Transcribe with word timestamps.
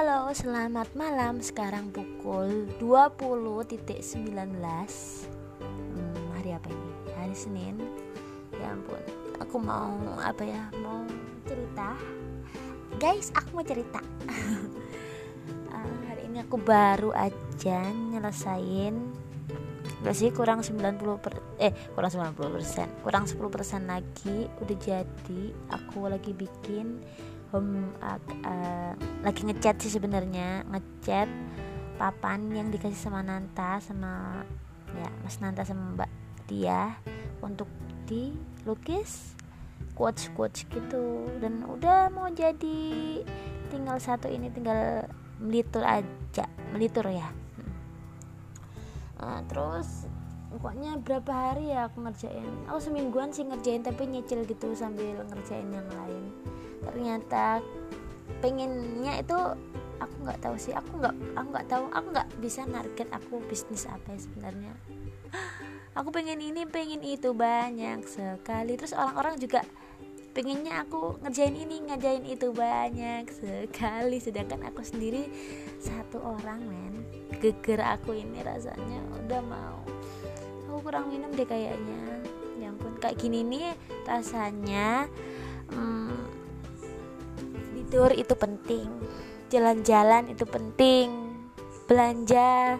Halo, 0.00 0.32
selamat 0.32 0.96
malam. 0.96 1.44
Sekarang 1.44 1.92
pukul 1.92 2.64
20.19 2.80 4.24
hmm, 4.24 6.24
Hari 6.40 6.56
apa 6.56 6.72
ini? 6.72 6.90
Hari 7.20 7.36
Senin 7.36 7.76
Ya 8.56 8.72
ampun, 8.72 8.96
aku 9.36 9.60
mau 9.60 9.92
apa 10.24 10.40
ya? 10.40 10.72
Mau 10.80 11.04
cerita 11.44 12.00
Guys, 12.96 13.28
aku 13.36 13.60
mau 13.60 13.60
cerita 13.60 14.00
uh, 15.68 15.96
Hari 16.08 16.32
ini 16.32 16.48
aku 16.48 16.56
baru 16.56 17.12
aja 17.12 17.84
nyelesain 17.92 18.96
Gak 20.00 20.16
sih 20.16 20.32
kurang 20.32 20.64
90 20.64 20.96
per, 21.20 21.44
eh 21.60 21.76
kurang 21.92 22.08
90 22.08 22.56
persen 22.56 22.88
kurang 23.04 23.28
10 23.28 23.36
persen 23.52 23.84
lagi 23.84 24.48
udah 24.64 24.76
jadi 24.80 25.42
aku 25.68 26.08
lagi 26.08 26.32
bikin 26.32 27.04
home 27.50 27.90
uh, 28.02 28.18
uh, 28.46 28.92
lagi 29.22 29.42
ngechat 29.46 29.78
sih 29.82 29.92
sebenarnya. 29.92 30.64
Ngechat 30.66 31.28
papan 32.00 32.48
yang 32.54 32.72
dikasih 32.72 32.96
sama 32.96 33.20
Nanta 33.20 33.82
sama 33.82 34.42
ya 34.96 35.10
Mas 35.22 35.38
Nanta 35.38 35.62
sama 35.66 35.94
Mbak 35.94 36.10
dia 36.48 36.96
untuk 37.44 37.68
dilukis 38.08 39.34
quotes 39.94 40.30
quotes 40.32 40.64
gitu. 40.70 41.28
Dan 41.38 41.66
udah 41.66 42.08
mau 42.10 42.30
jadi 42.30 42.80
tinggal 43.70 43.98
satu 44.00 44.26
ini 44.30 44.50
tinggal 44.50 45.06
melitur 45.38 45.82
aja 45.84 46.46
melitur 46.72 47.10
ya. 47.10 47.28
Uh, 49.20 49.44
terus 49.52 50.08
pokoknya 50.48 50.96
berapa 51.04 51.28
hari 51.52 51.76
ya 51.76 51.92
aku 51.92 52.00
ngerjain? 52.02 52.48
Aku 52.72 52.80
semingguan 52.80 53.30
sih 53.36 53.44
ngerjain 53.44 53.84
tapi 53.84 54.08
nyicil 54.08 54.48
gitu 54.48 54.72
sambil 54.72 55.20
ngerjain 55.28 55.68
yang 55.68 55.86
lain 55.92 56.32
ternyata 56.80 57.60
pengennya 58.40 59.20
itu 59.20 59.38
aku 60.00 60.14
nggak 60.24 60.40
tahu 60.40 60.56
sih 60.56 60.72
aku 60.72 60.90
nggak 60.96 61.14
aku 61.36 61.48
nggak 61.52 61.68
tahu 61.68 61.84
aku 61.92 62.06
nggak 62.16 62.28
bisa 62.40 62.64
target 62.64 63.08
aku 63.12 63.34
bisnis 63.46 63.84
apa 63.86 64.16
ya 64.16 64.20
sebenarnya. 64.20 64.72
Aku 65.90 66.14
pengen 66.14 66.38
ini 66.38 66.70
pengen 66.70 67.02
itu 67.02 67.34
banyak 67.34 68.06
sekali. 68.06 68.78
Terus 68.78 68.94
orang-orang 68.94 69.34
juga 69.42 69.66
pengennya 70.30 70.86
aku 70.86 71.18
ngerjain 71.18 71.50
ini 71.50 71.82
ngerjain 71.82 72.24
itu 72.30 72.54
banyak 72.54 73.26
sekali. 73.26 74.22
Sedangkan 74.22 74.70
aku 74.70 74.86
sendiri 74.86 75.26
satu 75.82 76.22
orang 76.22 76.62
men. 76.62 76.94
Geger 77.42 77.82
aku 77.82 78.14
ini 78.14 78.38
rasanya 78.38 79.02
udah 79.18 79.42
mau. 79.42 79.82
Aku 80.70 80.78
kurang 80.78 81.10
minum 81.10 81.34
deh 81.34 81.44
kayaknya. 81.44 82.22
Ya 82.62 82.70
ampun 82.70 82.94
kayak 83.02 83.18
gini 83.18 83.42
nih 83.42 83.74
rasanya 84.06 85.10
tidur 87.90 88.14
itu 88.14 88.38
penting. 88.38 88.86
Jalan-jalan 89.50 90.30
itu 90.30 90.46
penting. 90.46 91.10
Belanja 91.90 92.78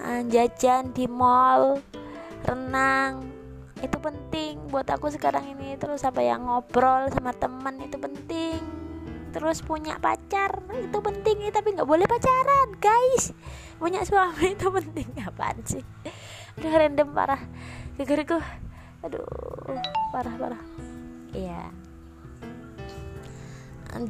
eh, 0.00 0.22
jajan 0.32 0.96
di 0.96 1.04
mall 1.04 1.76
renang 2.40 3.20
itu 3.84 4.00
penting. 4.00 4.64
Buat 4.72 4.88
aku 4.96 5.12
sekarang 5.12 5.44
ini 5.52 5.76
terus 5.76 6.08
apa 6.08 6.24
yang 6.24 6.48
ngobrol 6.48 7.12
sama 7.12 7.36
teman 7.36 7.76
itu 7.84 8.00
penting. 8.00 8.64
Terus 9.28 9.60
punya 9.60 10.00
pacar 10.00 10.56
itu 10.72 10.98
penting 11.04 11.44
tapi 11.52 11.76
nggak 11.76 11.84
boleh 11.84 12.08
pacaran 12.08 12.80
guys. 12.80 13.36
Punya 13.76 14.08
suami 14.08 14.56
itu 14.56 14.72
penting 14.72 15.20
apaan 15.28 15.60
sih? 15.68 15.84
Udah 16.56 16.72
random 16.80 17.12
parah. 17.12 17.44
Gegeriku 18.00 18.40
aduh 19.04 19.20
parah 20.16 20.32
parah. 20.40 20.62
Iya 21.36 21.83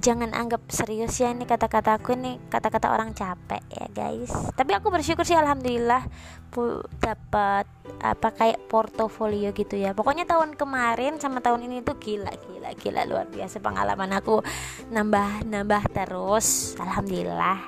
jangan 0.00 0.32
anggap 0.32 0.64
serius 0.72 1.20
ya 1.20 1.28
ini 1.28 1.44
kata-kata 1.44 2.00
aku 2.00 2.16
ini 2.16 2.40
kata-kata 2.48 2.88
orang 2.88 3.12
capek 3.12 3.60
ya 3.68 3.86
guys. 3.92 4.32
Tapi 4.56 4.72
aku 4.72 4.88
bersyukur 4.88 5.28
sih 5.28 5.36
alhamdulillah 5.36 6.08
dapat 7.02 7.66
apa 8.00 8.28
kayak 8.32 8.64
portofolio 8.70 9.52
gitu 9.52 9.76
ya. 9.76 9.92
Pokoknya 9.92 10.24
tahun 10.24 10.56
kemarin 10.56 11.20
sama 11.20 11.44
tahun 11.44 11.68
ini 11.68 11.84
tuh 11.84 12.00
gila 12.00 12.32
gila 12.32 12.70
gila 12.78 13.02
luar 13.04 13.26
biasa 13.28 13.60
pengalaman 13.60 14.16
aku. 14.16 14.40
Nambah 14.88 15.44
nambah 15.44 15.82
terus 15.92 16.78
alhamdulillah. 16.80 17.60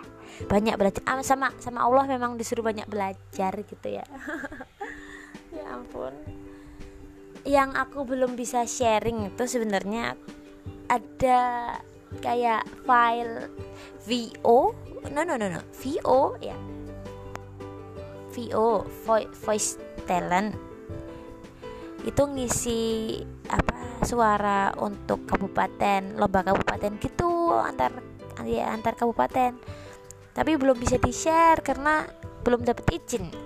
Banyak 0.49 0.77
belajar 0.77 1.03
ah, 1.09 1.25
sama 1.25 1.53
sama 1.61 1.85
Allah 1.85 2.05
memang 2.09 2.37
disuruh 2.41 2.65
banyak 2.65 2.89
belajar 2.89 3.53
gitu 3.61 3.89
ya. 3.89 4.05
Ya 5.57 5.73
ampun. 5.73 6.13
Yang 7.49 7.71
aku 7.81 8.05
belum 8.05 8.37
bisa 8.37 8.69
sharing 8.69 9.33
itu 9.33 9.49
sebenarnya 9.49 10.21
ada 10.85 11.41
kayak 12.23 12.63
file 12.87 13.51
VO 14.07 14.75
no 15.11 15.23
no 15.23 15.35
no 15.39 15.47
no. 15.51 15.61
VO 15.83 16.39
ya. 16.43 16.57
VO 18.35 18.85
voice 19.33 19.81
talent. 20.05 20.55
Itu 22.07 22.23
ngisi 22.31 23.19
apa 23.51 24.05
suara 24.05 24.71
untuk 24.79 25.27
kabupaten 25.27 26.21
lomba 26.21 26.47
kabupaten 26.47 27.01
gitu 27.03 27.55
antar 27.55 28.03
ya 28.45 28.71
antar 28.71 28.95
kabupaten. 28.95 29.59
Tapi 30.37 30.53
belum 30.61 30.77
bisa 30.77 31.01
di 31.01 31.11
share 31.11 31.65
karena 31.65 32.05
belum 32.45 32.63
dapat 32.63 32.87
izin 32.93 33.46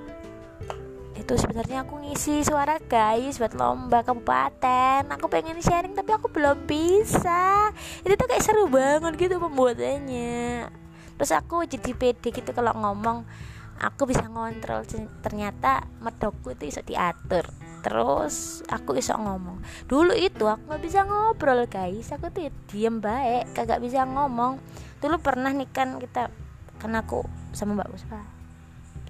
itu 1.20 1.36
sebenarnya 1.36 1.84
aku 1.84 2.00
ngisi 2.00 2.40
suara 2.40 2.80
guys 2.80 3.36
buat 3.36 3.52
lomba 3.52 4.00
kabupaten. 4.00 5.04
Aku 5.04 5.28
pengen 5.28 5.60
sharing 5.60 5.92
tapi 5.92 6.16
aku 6.16 6.32
belum 6.32 6.64
bisa. 6.64 7.68
Itu 8.00 8.16
tuh 8.16 8.24
kayak 8.24 8.40
seru 8.40 8.64
banget 8.72 9.20
gitu 9.20 9.36
pembuatannya. 9.36 10.72
Terus 11.20 11.32
aku 11.36 11.68
jadi 11.68 11.92
pede 11.92 12.32
gitu 12.32 12.50
kalau 12.56 12.72
ngomong 12.72 13.28
aku 13.76 14.08
bisa 14.08 14.24
ngontrol 14.28 14.84
ternyata 15.20 15.84
medokku 16.00 16.56
itu 16.56 16.72
bisa 16.72 16.80
diatur. 16.80 17.44
Terus 17.84 18.64
aku 18.72 18.96
bisa 18.96 19.20
ngomong. 19.20 19.60
Dulu 19.84 20.16
itu 20.16 20.48
aku 20.48 20.72
nggak 20.72 20.82
bisa 20.82 21.04
ngobrol 21.04 21.68
guys. 21.68 22.08
Aku 22.16 22.32
tuh 22.32 22.48
diem 22.72 22.96
baik 22.96 23.52
kagak 23.52 23.84
bisa 23.84 24.08
ngomong. 24.08 24.56
Dulu 25.04 25.20
pernah 25.20 25.52
nih 25.52 25.68
kan 25.68 26.00
kita 26.00 26.32
kan 26.80 26.96
aku 26.96 27.28
sama 27.52 27.76
mbak 27.76 27.92
Puspa 27.92 28.24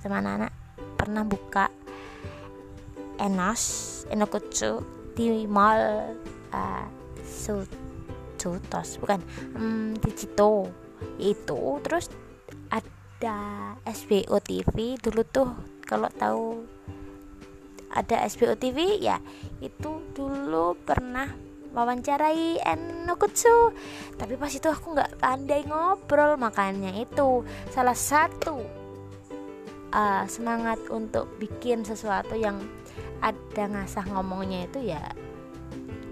sama 0.03 0.19
anak-anak 0.19 0.51
pernah 0.97 1.25
buka 1.25 1.71
enas 3.21 3.63
enokutsu 4.09 4.81
di 5.13 5.45
mall 5.45 6.17
uh, 6.51 6.87
su 7.21 7.61
sutos 8.41 8.97
bukan 8.97 9.21
um, 9.53 9.93
di 10.01 10.11
Cito 10.17 10.73
itu 11.21 11.61
terus 11.85 12.09
ada 12.73 13.77
SBO 13.85 14.41
TV 14.41 14.97
dulu 14.97 15.21
tuh 15.29 15.53
kalau 15.85 16.09
tahu 16.09 16.65
ada 17.93 18.25
SBO 18.25 18.57
TV 18.57 18.97
ya 18.97 19.21
itu 19.61 20.01
dulu 20.17 20.73
pernah 20.81 21.29
wawancarai 21.77 22.65
Enokutsu 22.65 23.77
tapi 24.17 24.41
pas 24.41 24.51
itu 24.51 24.67
aku 24.67 24.97
nggak 24.97 25.21
pandai 25.21 25.69
ngobrol 25.69 26.41
makanya 26.41 26.97
itu 26.97 27.45
salah 27.69 27.95
satu 27.95 28.63
uh, 29.93 30.25
semangat 30.27 30.81
untuk 30.89 31.29
bikin 31.37 31.85
sesuatu 31.85 32.35
yang 32.35 32.59
ada 33.21 33.63
ngasah 33.69 34.05
ngomongnya 34.11 34.67
itu 34.67 34.93
ya 34.93 35.01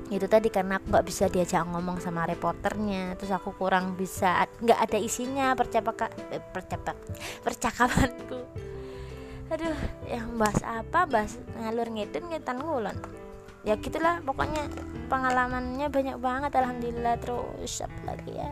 itu 0.08 0.24
tadi 0.24 0.48
karena 0.48 0.80
aku 0.80 0.88
nggak 0.88 1.04
bisa 1.04 1.28
diajak 1.28 1.68
ngomong 1.68 2.00
sama 2.00 2.24
reporternya 2.24 3.12
terus 3.20 3.28
aku 3.28 3.52
kurang 3.52 3.92
bisa 3.92 4.48
nggak 4.64 4.80
ada 4.88 4.96
isinya 4.96 5.52
percakapan 5.52 6.08
eh, 6.32 6.40
percapak 6.40 6.96
percakapanku. 7.44 8.40
Aduh 9.52 9.76
yang 10.08 10.36
bahas 10.40 10.60
apa? 10.64 11.04
Bahas 11.04 11.36
ngalur 11.60 11.92
ngidin 11.92 12.24
ngetan 12.32 12.64
ngulon. 12.64 12.96
Ya 13.68 13.76
gitulah 13.76 14.24
pokoknya 14.24 14.64
pengalamannya 15.12 15.92
banyak 15.92 16.16
banget 16.16 16.56
alhamdulillah 16.56 17.20
terus 17.20 17.84
apa 17.84 18.00
lagi 18.08 18.32
ya? 18.32 18.48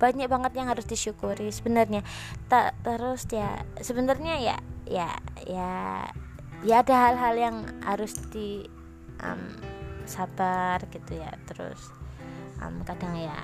Banyak 0.00 0.28
banget 0.32 0.52
yang 0.56 0.72
harus 0.72 0.88
disyukuri 0.88 1.52
sebenarnya. 1.52 2.00
Tak 2.48 2.80
terus 2.80 3.28
ya 3.28 3.60
sebenarnya 3.76 4.40
ya 4.40 4.56
ya 4.88 5.08
ya 5.44 5.72
ya 6.64 6.80
ada 6.80 6.94
hal-hal 6.96 7.34
yang 7.36 7.56
harus 7.84 8.16
di 8.32 8.64
um, 9.20 9.42
sabar 10.08 10.80
gitu 10.88 11.20
ya. 11.20 11.30
Terus 11.44 11.92
um, 12.60 12.80
kadang 12.88 13.14
ya 13.16 13.36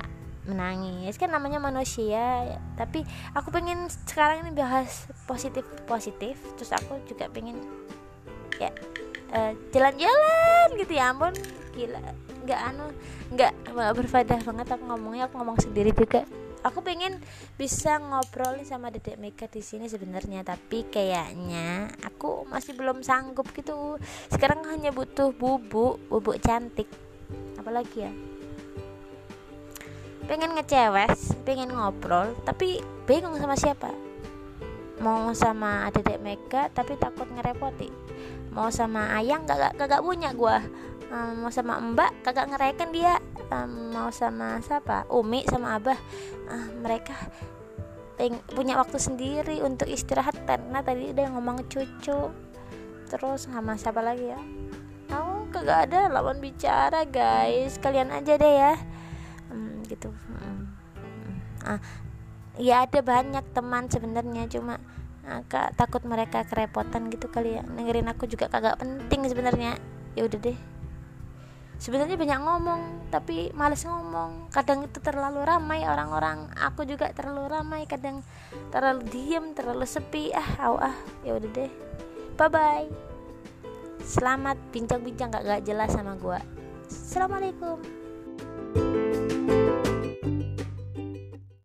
menangis. 0.49 1.20
Kan 1.20 1.31
namanya 1.31 1.61
manusia. 1.61 2.58
Tapi 2.75 3.05
aku 3.37 3.52
pengen 3.52 3.87
sekarang 4.08 4.49
ini 4.49 4.56
bahas 4.56 5.06
positif 5.28 5.62
positif 5.84 6.40
terus 6.56 6.72
aku 6.72 6.96
juga 7.05 7.28
pengen 7.28 7.61
ya 8.56 8.72
eh, 9.37 9.52
jalan-jalan 9.70 10.69
gitu 10.81 10.93
ya. 10.96 11.12
Ampun 11.12 11.37
gila. 11.76 12.00
Nggak 12.40 12.61
anu 12.72 12.88
nggak 13.37 13.52
berfaedah 13.94 14.40
banget 14.40 14.67
aku 14.72 14.82
ngomongnya. 14.88 15.28
Aku 15.28 15.38
ngomong 15.38 15.61
sendiri 15.61 15.93
juga 15.93 16.25
aku 16.61 16.85
pengen 16.85 17.17
bisa 17.57 17.97
ngobrol 18.01 18.61
sama 18.69 18.93
dedek 18.93 19.17
Mega 19.17 19.49
di 19.49 19.65
sini 19.65 19.89
sebenarnya 19.89 20.45
tapi 20.45 20.85
kayaknya 20.89 21.89
aku 22.05 22.45
masih 22.49 22.77
belum 22.77 23.01
sanggup 23.01 23.49
gitu. 23.57 23.97
Sekarang 24.29 24.65
hanya 24.69 24.93
butuh 24.93 25.33
bubuk 25.33 26.01
bubuk 26.12 26.37
cantik. 26.45 26.89
Apalagi 27.57 28.09
ya? 28.09 28.12
Pengen 30.29 30.55
ngecewes 30.55 31.35
pengen 31.43 31.73
ngobrol 31.73 32.37
tapi 32.45 32.85
bingung 33.09 33.37
sama 33.41 33.56
siapa. 33.56 33.91
Mau 35.01 35.33
sama 35.33 35.89
adik 35.89 36.21
Mega 36.21 36.69
tapi 36.71 37.01
takut 37.01 37.27
ngerepoti. 37.33 37.89
Mau 38.53 38.69
sama 38.69 39.17
ayang 39.17 39.47
gak 39.49 39.79
gak 39.79 40.03
punya 40.05 40.35
gua 40.37 40.61
um, 41.11 41.45
mau 41.45 41.51
sama 41.53 41.83
mbak 41.83 42.23
kagak 42.23 42.49
ngereken 42.51 42.91
dia. 42.95 43.19
Um, 43.51 43.91
mau 43.91 44.09
sama 44.15 44.62
siapa? 44.62 45.05
Umi 45.11 45.43
sama 45.45 45.77
abah. 45.77 45.99
Uh, 46.47 46.69
mereka 46.81 47.15
punya 48.53 48.77
waktu 48.77 49.01
sendiri 49.01 49.65
untuk 49.65 49.89
istirahat 49.89 50.37
karena 50.45 50.85
tadi 50.85 51.11
udah 51.11 51.27
ngomong 51.35 51.67
cucu. 51.67 52.31
Terus 53.11 53.51
sama 53.51 53.75
siapa 53.75 54.01
lagi 54.01 54.31
ya? 54.31 54.41
Aku 55.11 55.51
kagak 55.51 55.91
ada 55.91 56.07
lawan 56.07 56.39
bicara 56.39 57.03
guys. 57.09 57.77
Kalian 57.83 58.15
aja 58.15 58.39
deh 58.39 58.55
ya. 58.55 58.75
Um, 59.51 59.83
gitu. 59.91 60.15
Uh, 61.67 61.81
ya 62.56 62.87
ada 62.87 63.03
banyak 63.03 63.45
teman 63.51 63.91
sebenarnya 63.91 64.47
cuma 64.47 64.79
agak 65.27 65.77
takut 65.77 66.03
mereka 66.06 66.47
kerepotan 66.47 67.11
gitu 67.11 67.27
kali 67.27 67.59
ya. 67.59 67.63
Dengerin 67.67 68.06
aku 68.15 68.31
juga 68.31 68.47
kagak 68.47 68.79
penting 68.79 69.27
sebenarnya. 69.27 69.75
Ya 70.15 70.27
udah 70.27 70.39
deh 70.39 70.80
sebenarnya 71.81 72.21
banyak 72.21 72.41
ngomong 72.44 72.81
tapi 73.09 73.50
males 73.56 73.82
ngomong. 73.82 74.53
Kadang 74.53 74.85
itu 74.85 75.00
terlalu 75.00 75.43
ramai 75.43 75.88
orang-orang. 75.88 76.53
Aku 76.71 76.85
juga 76.85 77.11
terlalu 77.17 77.49
ramai 77.49 77.88
kadang 77.88 78.21
terlalu 78.69 79.09
diem 79.09 79.56
terlalu 79.56 79.88
sepi. 79.88 80.31
Ah 80.37 80.71
aw 80.71 80.75
ah. 80.79 80.97
Ya 81.25 81.35
udah 81.35 81.50
deh. 81.50 81.73
Bye 82.37 82.53
bye 82.53 83.11
selamat 84.05 84.56
bincang-bincang 84.73 85.29
gak, 85.31 85.44
gak 85.44 85.62
jelas 85.65 85.91
sama 85.93 86.17
gua. 86.17 86.41
Assalamualaikum 86.91 87.79